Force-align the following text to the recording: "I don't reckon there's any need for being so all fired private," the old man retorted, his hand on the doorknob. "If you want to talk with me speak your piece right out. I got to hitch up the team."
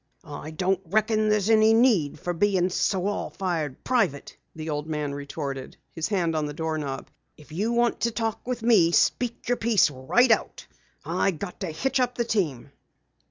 "I 0.25 0.49
don't 0.49 0.81
reckon 0.85 1.29
there's 1.29 1.51
any 1.51 1.75
need 1.75 2.19
for 2.19 2.33
being 2.33 2.69
so 2.71 3.05
all 3.05 3.29
fired 3.29 3.83
private," 3.83 4.35
the 4.55 4.71
old 4.71 4.87
man 4.87 5.13
retorted, 5.13 5.77
his 5.91 6.07
hand 6.07 6.35
on 6.35 6.47
the 6.47 6.55
doorknob. 6.55 7.11
"If 7.37 7.51
you 7.51 7.71
want 7.73 7.99
to 7.99 8.09
talk 8.11 8.47
with 8.47 8.63
me 8.63 8.91
speak 8.93 9.47
your 9.47 9.57
piece 9.57 9.91
right 9.91 10.31
out. 10.31 10.65
I 11.05 11.29
got 11.29 11.59
to 11.59 11.67
hitch 11.69 11.99
up 11.99 12.15
the 12.15 12.25
team." 12.25 12.71